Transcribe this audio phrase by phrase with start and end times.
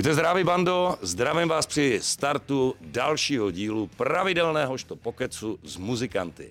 [0.00, 6.50] Buďte zdraví, bando, zdravím vás při startu dalšího dílu pravidelného pokecu s muzikanty.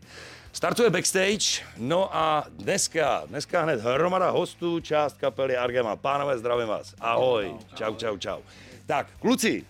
[0.52, 5.96] Startuje backstage, no a dneska, dneska hned hromada hostů, část kapely Argema.
[5.96, 6.96] Pánové, zdravím vás.
[7.00, 8.40] Ahoj, čau, čau, čau.
[8.86, 9.66] Tak, kluci,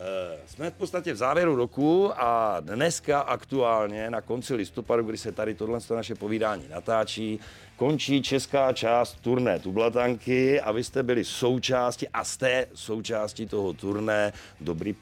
[0.00, 5.32] Eh, jsme v podstatě v závěru roku a dneska aktuálně na konci listopadu, kdy se
[5.32, 7.40] tady tohle naše povídání natáčí,
[7.80, 14.32] končí česká část turné Tublatanky a vy jste byli součástí a jste součástí toho turné
[14.60, 14.94] Dobrý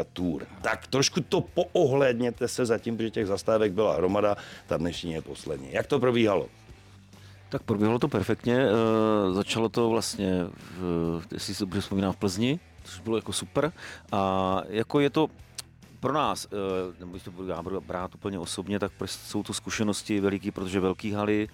[0.00, 0.46] a Tour.
[0.62, 5.72] Tak trošku to poohledněte se zatím, protože těch zastávek byla hromada, ta dnešní je poslední.
[5.72, 6.48] Jak to probíhalo?
[7.48, 8.56] Tak proběhlo to perfektně.
[8.56, 10.46] E, začalo to vlastně,
[10.80, 13.72] v, jestli si dobře vzpomínám, v Plzni, což bylo jako super.
[14.12, 15.28] A jako je to
[16.02, 20.80] pro nás, eh, nebo to budu brát úplně osobně, tak jsou to zkušenosti veliký, protože
[20.80, 21.48] velký haly,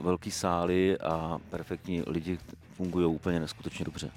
[0.00, 2.38] velký sály a perfektní lidi
[2.76, 4.10] fungují úplně neskutečně dobře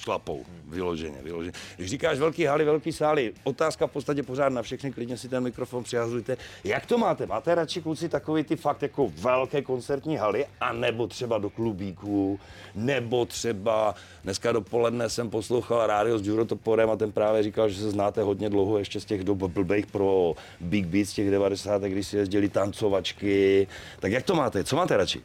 [0.00, 1.52] šlapou, vyloženě, vyloženě.
[1.76, 5.42] Když říkáš velký haly, velký sály, otázka v podstatě pořád na všechny, klidně si ten
[5.42, 6.36] mikrofon přihazujte.
[6.64, 7.26] Jak to máte?
[7.26, 12.40] Máte radši kluci takový ty fakt jako velké koncertní haly, a nebo třeba do klubíků,
[12.74, 17.80] nebo třeba dneska dopoledne jsem poslouchal rádio s Juro Toporem a ten právě říkal, že
[17.80, 21.82] se znáte hodně dlouho ještě z těch dob blbých pro Big Beat z těch 90.
[21.82, 23.66] když si jezdili tancovačky.
[24.00, 24.64] Tak jak to máte?
[24.64, 25.20] Co máte radši?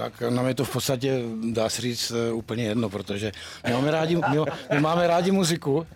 [0.00, 3.32] Tak nám je to v podstatě, dá se říct, eh, úplně jedno, protože
[3.66, 4.38] my máme rádi, my,
[4.74, 5.86] my máme rádi muziku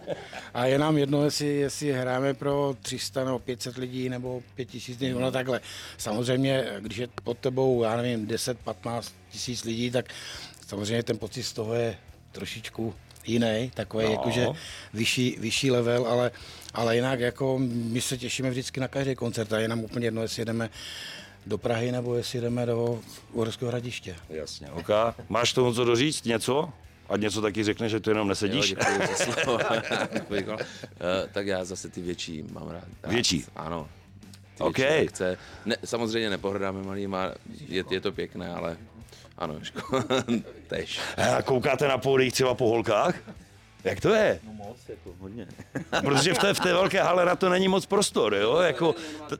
[0.55, 5.13] a je nám jedno, jestli, jestli hrajeme pro 300 nebo 500 lidí nebo 5000 lidí,
[5.13, 5.61] no takhle.
[5.99, 10.07] Samozřejmě, když je pod tebou, já nevím, 10-15 tisíc lidí, tak
[10.67, 11.97] samozřejmě ten pocit z toho je
[12.33, 12.95] trošičku
[13.27, 14.11] jiný, takový no.
[14.11, 14.47] jakože
[14.95, 16.31] vyšší, vyšší level, ale,
[16.75, 20.23] ale jinak jako my se těšíme vždycky na každý koncert a je nám úplně jedno,
[20.23, 20.71] jestli jedeme
[21.47, 23.01] do Prahy, nebo jestli jdeme do
[23.33, 24.17] Uherského hradiště.
[24.29, 24.89] Jasně, ok.
[25.29, 26.69] Máš tomu co doříct, něco?
[27.09, 28.71] A něco taky řekne, že to jenom nesedíš?
[28.71, 28.77] Jo,
[29.19, 29.59] za slovo.
[30.41, 30.51] uh,
[31.33, 32.85] tak já zase ty větší mám rád.
[33.07, 33.45] Větší?
[33.57, 33.89] Ano.
[34.57, 34.81] Ty OK.
[34.81, 35.39] Akce.
[35.65, 37.31] Ne, samozřejmě nepohrdáme malýma,
[37.69, 38.77] je, je to pěkné, ale
[39.39, 39.55] ano,
[40.67, 41.01] tež.
[41.37, 43.15] A koukáte na pódích třeba po holkách?
[43.85, 44.41] Jak to je?
[44.47, 45.47] No moc, jako hodně.
[46.01, 48.59] Protože v té, v té velké hale na to není moc prostor, jo?
[48.59, 48.93] Jako,
[49.29, 49.37] t-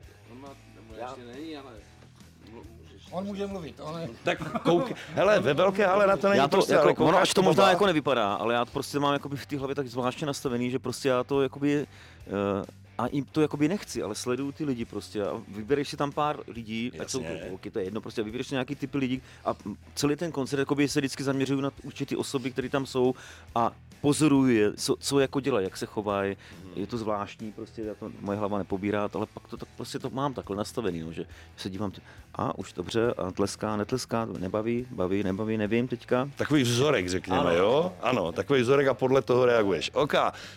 [3.11, 4.09] On může mluvit, ale...
[4.23, 7.33] Tak kouk, hele, ve velké hale na to není já to, prostě, jako, ono až
[7.33, 10.27] to možná jako nevypadá, ale já to prostě mám jakoby v té hlavě tak zvláštně
[10.27, 11.87] nastavený, že prostě já to jakoby
[12.27, 12.65] uh,
[12.97, 16.39] a jim to jakoby nechci, ale sleduju ty lidi prostě a vybereš si tam pár
[16.47, 16.99] lidí, Jasně.
[16.99, 19.55] ať jsou to holky, to je jedno, prostě vybereš si nějaký typy lidí a
[19.95, 23.13] celý ten koncert jakoby se vždycky zaměřuju na určitý osoby, které tam jsou
[23.55, 26.71] a pozoruju je, co, co jako dělají, jak se chovají, mm.
[26.75, 30.09] je to zvláštní, prostě já to moje hlava nepobírá, ale pak to tak prostě to
[30.09, 31.25] mám takhle nastavený, no, že
[31.57, 31.91] se dívám,
[32.35, 36.29] a už dobře, a tleská, netleská, nebaví, baví, nebaví, nevím teďka.
[36.35, 37.55] Takový vzorek, řekněme, ano.
[37.55, 37.93] jo?
[38.01, 39.91] Ano, takový vzorek a podle toho reaguješ.
[39.93, 40.13] OK,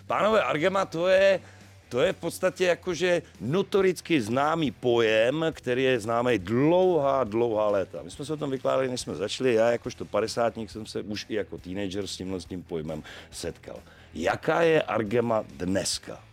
[0.07, 1.41] pánové, Argema to je
[1.89, 8.03] to je v podstatě jakože notoricky známý pojem, který je známý dlouhá, dlouhá léta.
[8.03, 9.55] My jsme se o tom vykládali, než jsme začali.
[9.55, 13.81] Já jakožto padesátník jsem se už i jako teenager s tímhle s tím pojmem setkal.
[14.15, 16.28] Jaká je Argema dneska?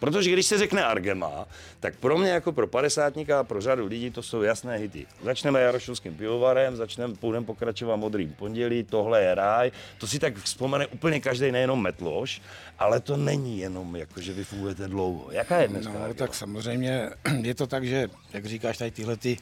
[0.00, 1.46] Protože když se řekne Argema,
[1.80, 5.06] tak pro mě jako pro padesátníka a pro řadu lidí to jsou jasné hity.
[5.22, 9.70] Začneme Jarošovským pivovarem, začneme, půjdeme pokračovat Modrým pondělí, tohle je ráj.
[9.98, 12.42] To si tak vzpomene úplně každý, nejenom Metloš,
[12.78, 15.30] ale to není jenom jako, že vy fungujete dlouho.
[15.30, 16.14] Jaká je dneska No, Argema?
[16.14, 17.10] tak samozřejmě
[17.42, 19.36] je to tak, že, jak říkáš, tady tyhle ty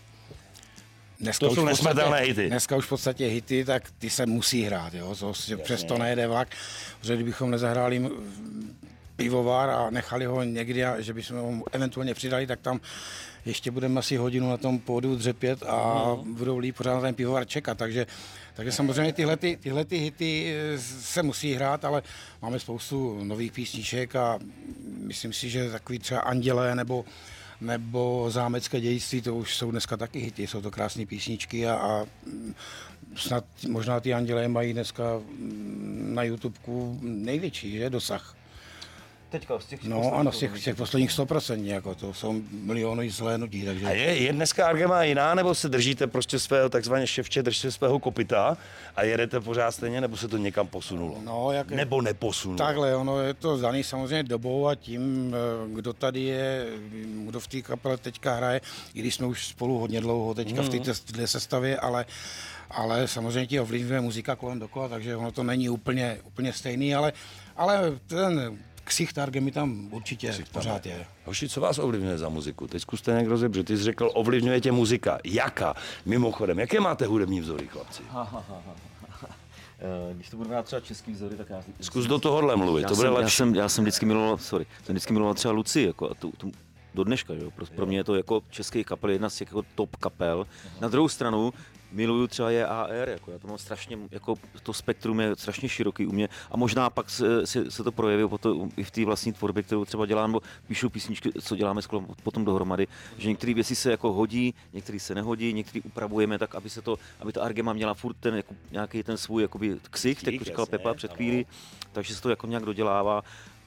[1.20, 2.48] Dneska to jsou nesmrtelné hity.
[2.48, 5.14] Dneska už v podstatě hity, tak ty se musí hrát, jo?
[5.20, 5.32] To,
[5.62, 6.48] přes to nejde vlak.
[7.00, 8.10] Protože kdybychom nezahráli
[9.22, 12.80] pivovar a nechali ho někdy, a že bychom ho eventuálně přidali, tak tam
[13.44, 15.76] ještě budeme asi hodinu na tom pódu dřepět a
[16.06, 16.24] no.
[16.26, 17.78] budou líp pořád na ten pivovar čekat.
[17.78, 18.06] Takže,
[18.54, 22.02] takže samozřejmě tyhle, ty, tyhle ty hity eh, se musí hrát, ale
[22.42, 24.38] máme spoustu nových písniček a
[24.98, 27.04] myslím si, že takový třeba Andělé nebo
[27.60, 32.06] nebo zámecké dějství, to už jsou dneska taky hity, jsou to krásné písničky a, a
[33.16, 35.04] snad možná ty andělé mají dneska
[36.14, 38.36] na YouTubeku největší že, dosah.
[39.32, 43.64] Teďka z těch No ano, z těch, těch posledních 100%, jako to jsou miliony zhlédnutí.
[43.64, 43.86] Takže...
[43.86, 47.98] A je, je dneska Argema jiná, nebo se držíte prostě svého takzvaně ševče, držíte svého
[47.98, 48.56] kopita
[48.96, 51.16] a jedete pořád stejně, nebo se to někam posunulo?
[51.24, 52.58] No, jak, nebo neposunulo?
[52.58, 56.66] Takhle, ono je to daný samozřejmě dobou a tím, eh, kdo tady je,
[57.26, 58.60] kdo v té kapele teďka hraje,
[58.94, 60.68] i když jsme už spolu hodně dlouho teďka mm.
[60.68, 61.26] v této mhm.
[61.26, 62.04] sestavě, ale
[62.74, 67.12] ale samozřejmě ti ovlivňuje muzika kolem dokola, takže ono to není úplně, úplně stejný, ale,
[67.56, 71.06] ale ten ksicht Argemy tam určitě ksicht pořád je.
[71.24, 72.66] Hoši, co vás ovlivňuje za muziku?
[72.66, 73.66] Teď zkuste někdo rozebřít.
[73.66, 75.18] Ty jsi řekl, ovlivňuje tě muzika.
[75.24, 75.74] Jaká?
[76.06, 78.02] Mimochodem, jaké máte hudební vzory, chlapci?
[78.02, 78.26] Uh,
[80.12, 81.62] když to budu hrát třeba český vzory, tak já...
[81.80, 83.24] Zkus do tohohle mluvit, já to bude jsem, lepší.
[83.24, 86.32] Já jsem, já jsem vždycky miloval, sorry, jsem vždycky miloval třeba Luci, jako a tu,
[86.36, 86.52] tu,
[86.94, 87.50] do dneška, jo?
[87.50, 90.46] Pro, pro mě je to jako český kapel, jedna z těch jako top kapel.
[90.80, 91.52] Na druhou stranu,
[91.92, 96.06] miluju třeba je AR, jako já to mám strašně, jako to spektrum je strašně široký
[96.06, 99.32] u mě a možná pak se, se, se to projeví potom i v té vlastní
[99.32, 102.86] tvorbě, kterou třeba dělám, nebo píšu písničky, co děláme skoro potom dohromady,
[103.18, 106.98] že některé věci se jako hodí, některé se nehodí, některé upravujeme tak, aby se to,
[107.20, 110.66] aby ta Argema měla furt ten jako, nějaký ten svůj jakoby ksich, tak Ksich, říkal
[110.66, 111.16] Pepa před ano.
[111.16, 111.46] chvílí,
[111.92, 113.22] takže se to jako nějak dodělává.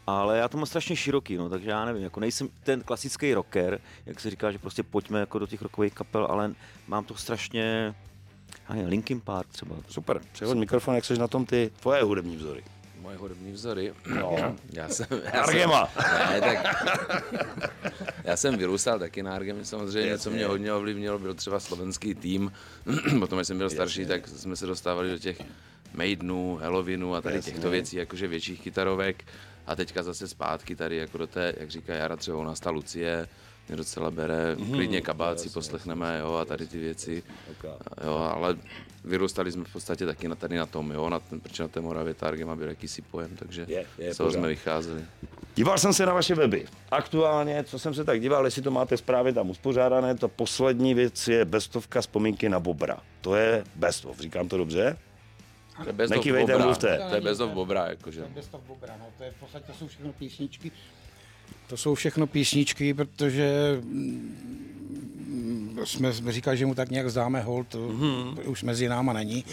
[0.07, 3.81] Ale já to mám strašně široký, no, takže já nevím, jako nejsem ten klasický rocker,
[4.06, 6.54] jak se říká, že prostě pojďme jako do těch rockových kapel, ale
[6.88, 7.95] mám to strašně,
[8.74, 9.76] nevím, Linkin Park třeba.
[9.90, 12.64] Super, přehoď mikrofon, jak seš na tom ty tvoje hudební vzory.
[13.02, 13.94] Moje hudební vzory.
[14.20, 14.56] No.
[14.74, 15.08] Já jsem...
[15.34, 15.88] Já Argema.
[15.88, 16.86] Jsem, ne, tak...
[18.24, 22.52] Já jsem vyrůstal taky na Argemě samozřejmě, co mě hodně ovlivnilo, byl třeba slovenský tým.
[23.20, 25.42] Potom, když jsem byl starší, tak jsme se dostávali do těch
[25.94, 29.24] Maidenů, Halloweenu a tady těchto věcí, jakože větších kytarovek.
[29.68, 32.70] A teďka zase zpátky tady, jako do té, jak říká Jara, třeba u nás ta
[32.70, 33.28] Lucie,
[33.68, 37.24] mě docela bere, klidně kabát si poslechneme, jo, a tady ty věci.
[38.04, 38.56] Jo, ale
[39.04, 41.82] vyrůstali jsme v podstatě taky na, tady na tom, jo, na ten, protože na té
[41.82, 44.40] Moravě ta Argema byl jakýsi pojem, takže Je, je, z toho pořád.
[44.40, 45.02] jsme vycházeli.
[45.56, 46.66] Díval jsem se na vaše weby.
[46.92, 51.28] Aktuálně, co jsem se tak díval, jestli to máte správně tam uspořádané, to poslední věc
[51.28, 52.98] je bestovka vzpomínky na Bobra.
[53.22, 54.98] To je bestov, říkám to dobře?
[55.84, 56.58] To je Best of Bobra.
[56.58, 57.00] mluvte.
[57.10, 58.26] To je Best of Bobra, jakože.
[58.36, 60.72] Best of Bobra, no, to je v podstatě, to jsou všechno písničky,
[61.68, 64.56] to jsou všechno písničky, protože mm,
[65.84, 68.50] jsme, jsme říkali, že mu tak nějak zdáme hold, to mm-hmm.
[68.50, 69.46] už mezi náma není,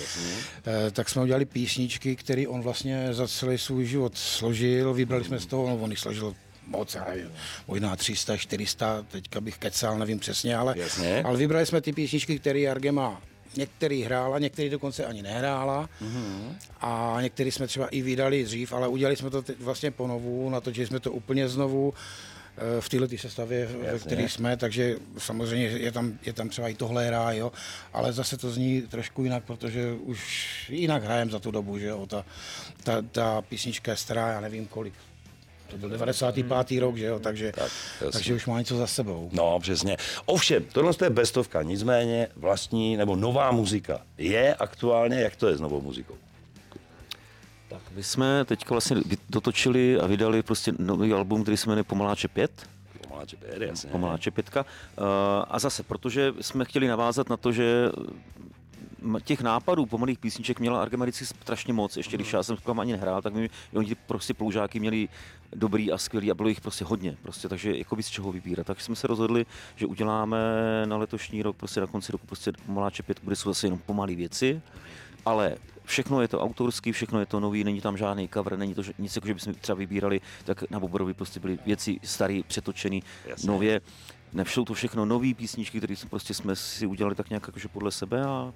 [0.87, 5.41] e, tak jsme udělali písničky, které on vlastně za celý svůj život složil, vybrali jsme
[5.41, 6.35] z toho, no, on jich složil
[6.67, 7.33] moc, já nevím,
[7.69, 11.23] možná 300, 400, teďka bych kecal, nevím přesně, ale, Jasně.
[11.23, 13.23] ale vybrali jsme ty písničky, které Argema
[13.57, 15.89] některý hrála, některý dokonce ani nehrála.
[16.03, 16.55] Mm-hmm.
[16.81, 20.87] a některý jsme třeba i vydali dřív, ale udělali jsme to teď vlastně ponovu, natočili
[20.87, 21.95] jsme to úplně znovu
[22.57, 26.75] eh, v této sestavě, ve které jsme, takže samozřejmě je tam, je tam třeba i
[26.75, 27.53] tohle hra, jo,
[27.93, 30.21] ale zase to zní trošku jinak, protože už
[30.69, 32.25] jinak hrajem za tu dobu, že jo, ta,
[32.83, 34.95] ta, ta písnička je stará, já nevím kolik,
[35.73, 36.81] to byl 95.
[36.81, 37.71] rok, že jo, takže, tak,
[38.13, 39.31] takže už má něco za sebou.
[39.33, 39.97] No, přesně.
[40.27, 45.61] Ovšem, tohle je bestovka, nicméně vlastní nebo nová muzika je aktuálně, jak to je s
[45.61, 46.15] novou muzikou?
[47.69, 48.97] Tak my jsme teďka vlastně
[49.31, 52.51] dotočili a vydali prostě nový album, který se jmenuje Pomaláče 5.
[53.09, 53.91] Pomaláče péry, jasně.
[53.91, 54.61] Pomaláče pětka.
[54.99, 55.05] Uh,
[55.49, 57.91] a zase, protože jsme chtěli navázat na to, že
[59.25, 61.97] těch nápadů pomalých písniček měla Argemarici strašně moc.
[61.97, 65.09] Ještě když já jsem s ani nehrál, tak my, oni ty prostě ploužáky měli
[65.53, 67.17] dobrý a skvělý a bylo jich prostě hodně.
[67.23, 68.67] Prostě, takže jako by z čeho vybírat.
[68.67, 69.47] Tak jsme se rozhodli,
[69.77, 70.39] že uděláme
[70.85, 74.15] na letošní rok, prostě na konci roku, prostě Pomaláče 5, kde jsou zase jenom pomalé
[74.15, 74.63] věci,
[75.27, 78.83] ale všechno je to autorský, všechno je to nový, není tam žádný cover, není to
[78.83, 83.01] ž- nic jako, že bychom třeba vybírali, tak na Bobrovi prostě byly věci staré, přetočené,
[83.45, 83.81] nově.
[84.33, 87.91] Nevšou to všechno nové písničky, které jsme prostě jsme si udělali tak nějak jakože podle
[87.91, 88.53] sebe a,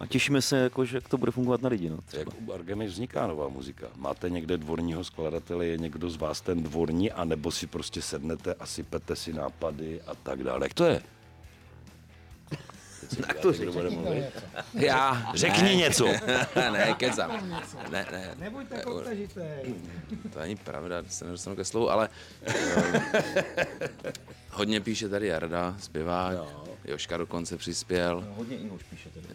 [0.00, 1.90] a těšíme se, jako, že jak to bude fungovat na lidi.
[1.90, 2.20] No, třeba.
[2.20, 3.86] Jak u Argemy vzniká nová muzika?
[3.96, 8.66] Máte někde dvorního skladatele, je někdo z vás ten dvorní, anebo si prostě sednete a
[8.66, 10.66] sypete si nápady a tak dále.
[10.66, 11.02] Jak to je?
[13.26, 14.24] Tak to řekni.
[14.74, 15.32] Já.
[15.34, 15.74] Řekni ne.
[15.74, 16.06] něco.
[16.72, 17.50] ne, kecám.
[17.90, 19.60] Ne, ne, Nebuďte koutažité.
[20.32, 22.08] to není pravda, se nedostanu ke slovu, ale
[22.46, 24.12] eh,
[24.54, 26.36] hodně píše tady Jarda, zpěvák,
[26.84, 28.24] Joška dokonce přispěl.
[28.36, 29.26] Hodně Ingoš píše tady.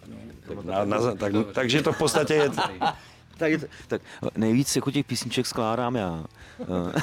[0.47, 2.49] Tak, na, na, tak, takže to v podstatě je...
[3.39, 3.51] Tak,
[3.87, 4.01] tak
[4.37, 6.23] nejvíc jako těch písniček skládám já.
[6.61, 7.01] Eh,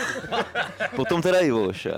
[0.96, 1.88] Potom teda Ivoš.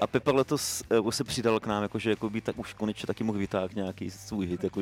[0.00, 3.24] A Pepa letos eh, se přidal k nám, jakože jako by tak už konečně taky
[3.24, 4.64] mohl vytáhnout nějaký svůj hit.
[4.64, 4.80] Jako,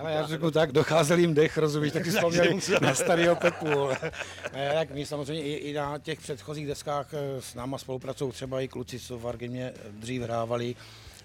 [0.00, 3.88] Ale já řeknu tak, docházel jim dech, rozumíš, tak si vzpomněli na starého Pepu.
[4.54, 8.60] Ne, tak my samozřejmě i, i, na těch předchozích deskách eh, s náma spolupracují třeba
[8.60, 10.74] i kluci, co v Argemě dřív hrávali,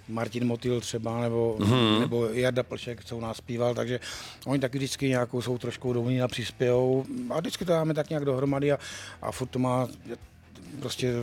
[0.09, 1.99] Martin Motil třeba, nebo, mm-hmm.
[1.99, 3.99] nebo Jarda Plšek, co u nás zpíval, takže
[4.45, 8.25] oni taky vždycky nějakou jsou trošku domní a přispějou a vždycky to dáme tak nějak
[8.25, 8.79] dohromady a,
[9.21, 9.87] a furt to má
[10.79, 11.13] prostě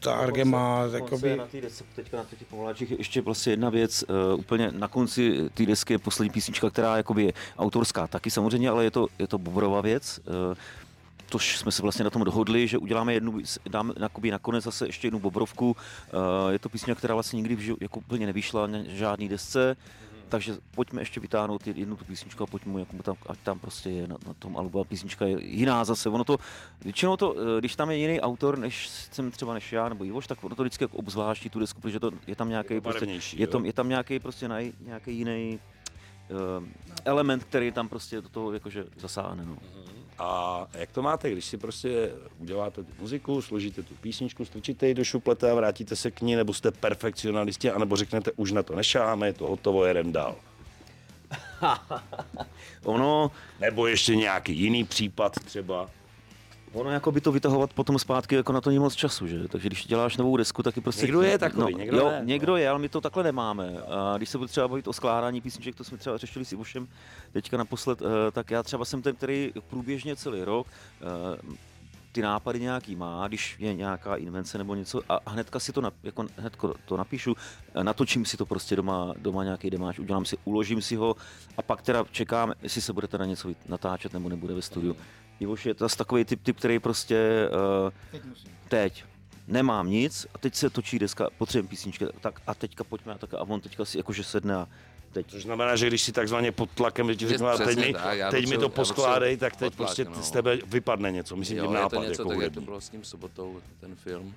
[0.00, 4.04] ta Argema, jakoby, na té desce, teďka na těch povoláčích je ještě vlastně jedna věc,
[4.08, 8.70] uh, úplně na konci té desky je poslední písnička, která jakoby je autorská taky samozřejmě,
[8.70, 10.20] ale je to, je to Bobrova věc.
[10.50, 10.56] Uh,
[11.28, 15.06] Tož jsme se vlastně na tom dohodli, že uděláme jednu, dáme jakoby nakonec zase ještě
[15.06, 15.66] jednu Bobrovku.
[15.66, 19.76] Uh, je to písnička, která vlastně nikdy v živ- jako úplně nevyšla na žádný desce.
[20.28, 24.08] Takže pojďme ještě vytáhnout jednu tu písničku a pojďme, jako tam, ať tam prostě je
[24.08, 26.08] na, na tom albu a písnička je jiná zase.
[26.08, 26.38] Ono to,
[26.84, 30.26] většinou to, eh, když tam je jiný autor, než jsem třeba než já nebo Ivoš,
[30.26, 33.06] tak ono to vždycky jako obzvláští tu desku, protože to, je tam nějaký prostě,
[33.36, 35.58] je, tam, je tam nějaký prostě naj, nějaký jiný
[37.04, 39.44] element, který tam prostě do toho jakože zasáhne.
[39.44, 39.56] No.
[40.18, 44.94] A jak to máte, když si prostě uděláte tu muziku, složíte tu písničku, strčíte ji
[44.94, 48.76] do šuplete a vrátíte se k ní, nebo jste perfekcionalisti, anebo řeknete, už na to
[48.76, 50.36] nešáme, je to hotovo, jedem dál.
[52.84, 53.30] ono...
[53.60, 55.90] Nebo ještě nějaký jiný případ třeba.
[56.76, 59.48] Ono jako by to vytahovat potom zpátky, jako na to není moc času, že?
[59.48, 61.02] Takže když děláš novou desku, taky prostě...
[61.02, 62.20] Někdo je takový, no, někdo jo, ne.
[62.24, 63.76] Někdo je, ale my to takhle nemáme.
[63.88, 66.88] A když se bude třeba bavit o skládání písniček, to jsme třeba řešili s Ivošem
[67.32, 71.56] teďka naposled, eh, tak já třeba jsem ten, který průběžně celý rok eh,
[72.12, 75.90] ty nápady nějaký má, když je nějaká invence nebo něco a hnedka si to, na,
[76.02, 77.36] jako hnedko to napíšu,
[77.82, 81.16] natočím si to prostě doma, doma nějaký demáč, udělám si, uložím si ho
[81.56, 84.96] a pak teda čekám, jestli se budete na něco natáčet nebo nebude ve studiu.
[85.40, 87.48] Ivoš je to takový typ, typ, který prostě
[87.84, 88.22] uh, teď,
[88.68, 89.04] teď
[89.48, 93.34] nemám nic a teď se točí deska, potřebujeme písničky, tak a teďka pojďme a tak
[93.34, 94.68] a on teďka si jakože sedne a
[95.12, 95.26] teď.
[95.30, 98.48] Což znamená, že když si takzvaně pod tlakem, že ti řeknu, teď, mi, tak, teď
[98.48, 100.22] mi to poskládej, tak teď prostě no.
[100.22, 101.96] z tebe vypadne něco, myslím jo, tím nápad.
[101.96, 104.34] Je to něco, jako tak jak to bylo s tím sobotou, ten film.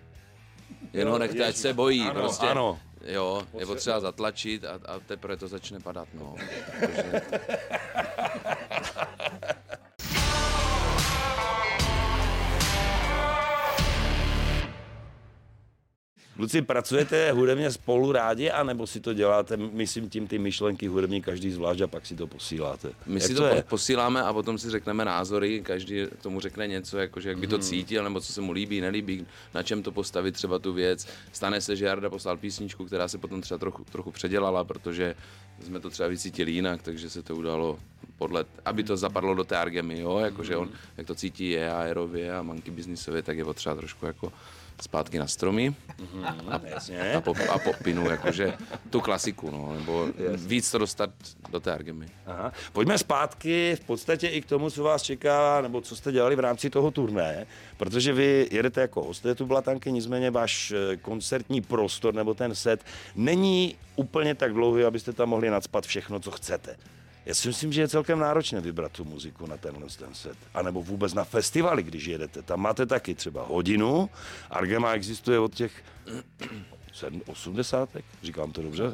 [0.93, 2.01] Jenom ho nechte, ať se bojí.
[2.01, 2.47] Ano, prostě.
[2.47, 2.79] ano.
[3.05, 6.07] Jo, je potřeba zatlačit a, a teprve to začne padat.
[6.13, 6.35] No.
[6.79, 7.21] Protože...
[16.39, 21.51] Kluci, pracujete hudebně spolu rádi, anebo si to děláte, myslím tím ty myšlenky hudební každý
[21.51, 22.91] zvlášť a pak si to posíláte?
[23.05, 23.63] My jak si to, to je?
[23.63, 27.55] posíláme a potom si řekneme názory, každý k tomu řekne něco, jakože jak by to
[27.55, 27.63] hmm.
[27.63, 31.07] cítil, nebo co se mu líbí, nelíbí, na čem to postavit třeba tu věc.
[31.31, 35.15] Stane se, že Jarda poslal písničku, která se potom třeba trochu, trochu předělala, protože
[35.65, 37.79] jsme to třeba vycítili jinak, takže se to udalo
[38.17, 42.35] podle, aby to zapadlo do té argemy, jo, jakože on, jak to cítí je aerově
[42.35, 44.33] a monkey businessově, tak je potřeba trošku jako
[44.81, 48.53] zpátky na stromy mm-hmm, a, a, po, a popinu, jakože
[48.89, 50.45] tu klasiku, no, nebo yes.
[50.45, 51.09] víc to dostat
[51.49, 52.07] do té argemy.
[52.25, 52.53] Aha.
[52.73, 56.39] Pojďme zpátky v podstatě i k tomu, co vás čeká, nebo co jste dělali v
[56.39, 62.13] rámci toho turné, protože vy jedete jako hosté tu Blatanky, nicméně váš eh, koncertní prostor
[62.13, 66.75] nebo ten set není úplně tak dlouhý, abyste tam mohli nadspat všechno, co chcete.
[67.25, 70.37] Já si myslím, že je celkem náročné vybrat tu muziku na tenhle ten set.
[70.53, 72.41] A nebo vůbec na festivaly, když jedete.
[72.41, 74.09] Tam máte taky třeba hodinu.
[74.49, 75.71] Argema existuje od těch
[77.27, 77.89] 80.
[78.23, 78.93] Říkám to dobře?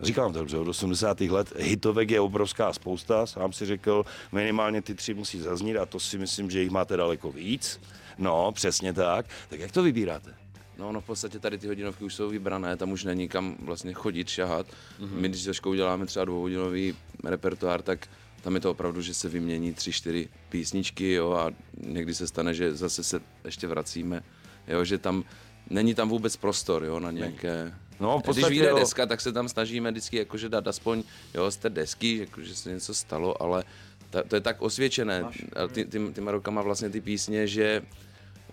[0.00, 1.20] Říkám to dobře, od 80.
[1.20, 1.52] let.
[1.56, 6.18] Hitovek je obrovská spousta, sám si řekl, minimálně ty tři musí zaznít a to si
[6.18, 7.80] myslím, že jich máte daleko víc.
[8.18, 9.26] No, přesně tak.
[9.48, 10.43] Tak jak to vybíráte?
[10.78, 13.92] No, no v podstatě tady ty hodinovky už jsou vybrané, tam už není kam vlastně
[13.92, 14.66] chodit, šahat.
[14.66, 15.12] Mm-hmm.
[15.12, 18.08] My když se děláme třeba dvouhodinový repertoár, tak
[18.40, 22.54] tam je to opravdu, že se vymění tři, čtyři písničky jo, a někdy se stane,
[22.54, 24.22] že zase se ještě vracíme.
[24.68, 25.24] Jo, že tam
[25.70, 27.74] není tam vůbec prostor jo, na nějaké...
[28.00, 28.78] No, v podstatě, Když vyjde jo.
[28.78, 31.02] deska, tak se tam snažíme vždycky jakože dát aspoň
[31.34, 33.64] jo, z té desky, jakože se něco stalo, ale
[34.10, 35.24] ta, to je tak osvědčené
[35.72, 37.82] ty, ty, těma rokama vlastně ty písně, že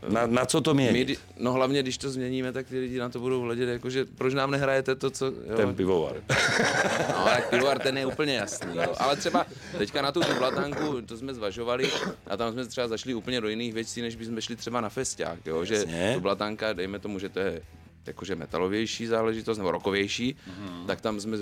[0.09, 1.05] na, na co to mění?
[1.05, 4.33] My, no hlavně, když to změníme, tak ty lidi na to budou hledět, jakože proč
[4.33, 5.25] nám nehrajete to, co...
[5.25, 5.55] Jo?
[5.55, 6.15] Ten pivovar.
[7.09, 8.75] No, tak pivovar ten je úplně jasný.
[8.75, 8.93] Jo.
[8.97, 9.45] Ale třeba
[9.77, 11.89] teďka na tu blatanku, to jsme zvažovali
[12.27, 15.45] a tam jsme třeba zašli úplně do jiných věcí, než bychom šli třeba na festiák,
[15.45, 15.65] jo?
[15.65, 15.85] že
[16.19, 17.61] blatanka, dejme tomu, že to je
[18.07, 20.85] jakože metalovější záležitost, nebo rokovější, mm-hmm.
[20.85, 21.37] tak tam jsme,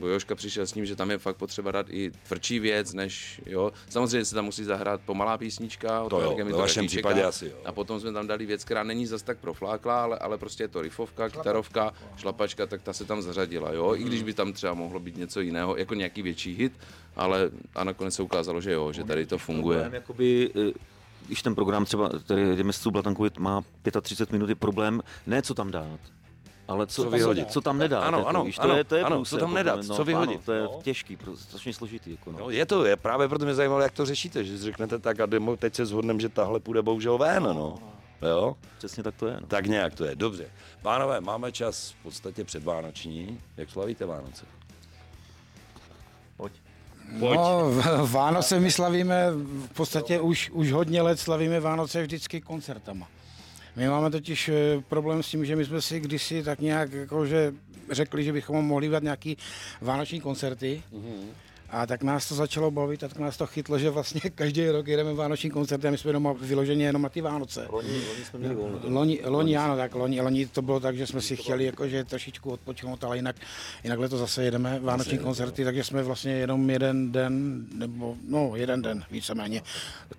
[0.00, 3.72] Joška přišel s ním, že tam je fakt potřeba dát i tvrdší věc, než, jo.
[3.88, 6.08] Samozřejmě se tam musí zahrát pomalá písnička.
[6.08, 7.56] To jo, ve vašem případě asi jo.
[7.64, 10.68] A potom jsme tam dali věc, která není zas tak profláklá, ale, ale prostě je
[10.68, 13.88] to riffovka, kytarovka, šlapačka, tak ta se tam zařadila, jo.
[13.88, 14.00] Mm-hmm.
[14.00, 16.72] I když by tam třeba mohlo být něco jiného, jako nějaký větší hit,
[17.16, 19.90] ale a nakonec se ukázalo, že jo, že tady to funguje.
[19.92, 20.72] Jakoby, eh,
[21.30, 23.62] když ten program třeba, který s Blatankovi, má
[24.02, 26.00] 35 minut, je problém ne co tam dát,
[26.68, 27.50] ale co, co, vyhodit.
[27.50, 28.00] co tam nedá.
[28.00, 30.36] Ano, ano, víš, ano, to je, to je ano, co tam nedat, no, co vyhodit.
[30.36, 30.80] Ano, to je no.
[30.82, 32.10] těžký, strašně složitý.
[32.10, 32.38] Jako, no.
[32.38, 32.50] no.
[32.50, 35.56] je to, je právě proto mě zajímalo, jak to řešíte, že řeknete tak a demo,
[35.56, 37.54] teď se shodneme, že tahle půjde bohužel ven, no.
[37.54, 37.78] no.
[38.28, 38.56] Jo?
[38.78, 39.36] Přesně tak to je.
[39.40, 39.46] No.
[39.46, 40.50] Tak nějak to je, dobře.
[40.82, 43.40] Pánové, máme čas v podstatě předvánoční.
[43.56, 44.59] Jak slavíte Vánoce?
[47.18, 47.36] Pojď.
[47.36, 47.72] No,
[48.06, 49.30] Vánoce my slavíme,
[49.66, 53.08] v podstatě už, už hodně let slavíme Vánoce vždycky koncertama.
[53.76, 57.52] My máme totiž eh, problém s tím, že my jsme si kdysi tak nějak jakože
[57.90, 59.36] řekli, že bychom mohli dát nějaký
[59.80, 60.82] vánoční koncerty.
[60.92, 61.24] Mm-hmm.
[61.72, 64.86] A tak nás to začalo bavit a tak nás to chytlo, že vlastně každý rok
[64.88, 67.66] jedeme vánoční koncerty a my jsme doma vyloženě jenom na ty Vánoce.
[67.70, 68.78] Loni, loni jsme měli volno.
[68.84, 72.50] Loni, loni, ano, tak loni, loni to bylo tak, že jsme si chtěli jakože trošičku
[72.50, 73.36] odpočinout, ale jinak,
[73.84, 78.82] jinak to zase jedeme vánoční koncerty, takže jsme vlastně jenom jeden den, nebo no jeden
[78.82, 79.62] den víceméně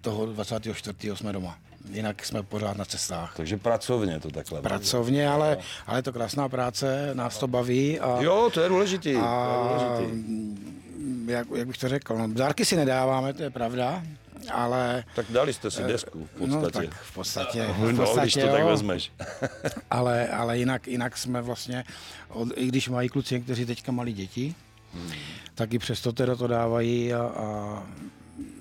[0.01, 0.95] toho 24.
[1.13, 1.57] jsme doma.
[1.89, 3.33] Jinak jsme pořád na cestách.
[3.37, 4.61] Takže pracovně to takhle.
[4.61, 7.99] Pracovně, ale, ale je to krásná práce, nás to baví.
[7.99, 9.15] A, jo, to je důležitý.
[9.15, 10.80] A, to je důležitý
[11.31, 14.03] jak, jak bych to řekl, no, dárky si nedáváme, to je pravda,
[14.53, 15.03] ale...
[15.15, 16.57] Tak dali jste si desku v podstatě.
[16.63, 19.11] No tak v podstatě, v No, podstatě když to jo, tak vezmeš.
[19.91, 21.83] ale, ale jinak, jinak jsme vlastně,
[22.29, 24.55] od, i když mají kluci, kteří teďka malí děti,
[24.93, 25.11] hmm.
[25.55, 27.83] tak i přesto teda to dávají a, a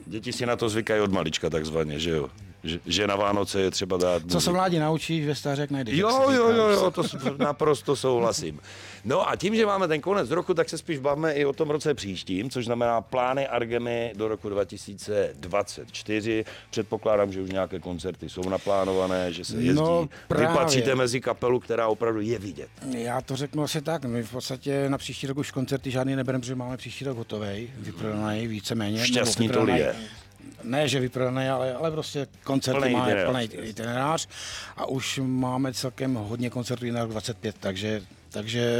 [0.06, 2.30] Děti si na to zvykají od malička takzvaně, že jo?
[2.64, 4.22] Že, že na Vánoce je třeba dát...
[4.28, 5.98] co se mládí naučíš, ve stářek najdeš.
[5.98, 7.02] Jo, jo, jo, jo, to
[7.38, 8.60] naprosto souhlasím.
[9.04, 11.70] No a tím, že máme ten konec roku, tak se spíš bavíme i o tom
[11.70, 16.44] roce příštím, což znamená plány Argemy do roku 2024.
[16.70, 19.72] Předpokládám, že už nějaké koncerty jsou naplánované, že se jezdí.
[19.72, 20.48] No, Vy právě.
[20.48, 22.68] patříte mezi kapelu, která opravdu je vidět.
[22.98, 26.40] Já to řeknu asi tak, my v podstatě na příští rok už koncerty žádný nebereme,
[26.40, 29.06] protože máme příští rok hotový, vyprodaný víceméně.
[29.06, 29.94] Šťastní nebo to je.
[30.62, 33.30] Ne, že vyprodaný, ale, ale prostě koncerty Plný máme itinerář.
[33.30, 34.28] plný itinerář
[34.76, 38.72] a už máme celkem hodně koncertů i na rok 25, takže, takže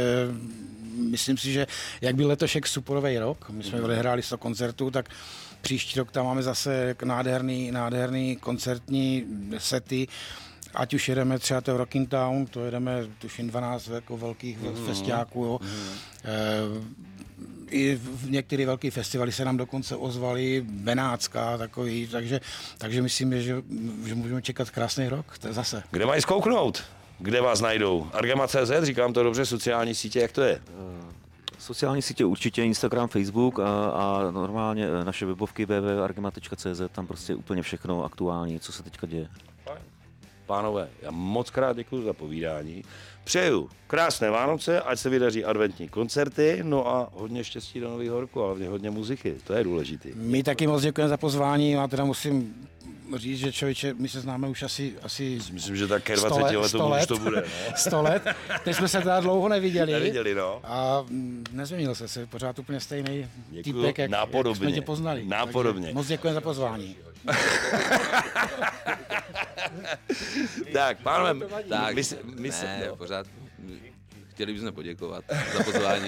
[1.09, 1.67] myslím si, že
[2.01, 5.09] jak byl letošek superový rok, my jsme odehráli 100 koncertů, tak
[5.61, 9.25] příští rok tam máme zase nádherný, nádherný koncertní
[9.57, 10.07] sety,
[10.73, 14.85] Ať už jedeme třeba to Rocking Town, to jedeme tuším 12 jako velkých mm.
[14.85, 15.59] festiáků, jo.
[16.25, 17.20] E,
[17.71, 22.39] i v některé velké festivaly se nám dokonce ozvali, Benátská takový, takže,
[22.77, 23.63] takže myslím, že,
[24.05, 25.83] že můžeme čekat krásný rok, to je zase.
[25.91, 26.83] Kde mají zkouknout?
[27.19, 28.07] Kde vás najdou?
[28.13, 30.61] Argama.cz, říkám to dobře, sociální sítě, jak to je?
[31.59, 37.61] Sociální sítě určitě, Instagram, Facebook a, a normálně eh, naše webovky www.argema.cz, tam prostě úplně
[37.61, 39.27] všechno aktuální, co se teďka děje.
[40.51, 42.83] Pánové, já moc krát děkuji za povídání.
[43.23, 48.43] Přeju krásné Vánoce, ať se vydaří adventní koncerty, no a hodně štěstí do nového roku,
[48.43, 50.09] ale hodně muziky, to je důležité.
[50.15, 52.55] My taky moc děkujeme za pozvání, já teda musím
[53.17, 56.43] říct, že člověče, my se známe už asi, asi Myslím, že tak ke 100 20
[56.43, 57.07] let, letům 100 už let.
[57.07, 57.43] to bude.
[57.69, 57.73] No.
[57.77, 58.23] 100 let.
[58.63, 59.91] Teď jsme se teda dlouho neviděli.
[59.93, 60.59] Neviděli, no.
[60.63, 63.75] A mm, nezměnil se, jsi pořád úplně stejný Děkuju.
[63.81, 65.25] týpek, jak, jak jsme tě poznali.
[65.25, 65.81] Nápodobně.
[65.81, 66.95] Takže moc děkujeme za pozvání.
[70.73, 73.27] Tak, pánové, Tak, my, si- my, ne, si- no, pořád
[74.31, 75.23] chtěli bychom poděkovat
[75.57, 76.07] za pozvání.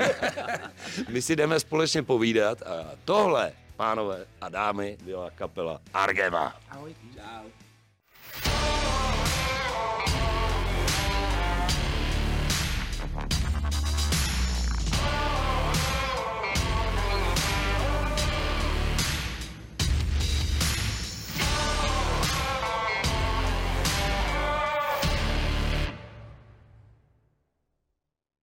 [1.09, 3.51] my si jdeme společně povídat a tohle,
[3.83, 6.55] pánové a dámy, byla kapela Argema.
[6.69, 6.95] Ahoj.
[7.15, 7.62] Čau.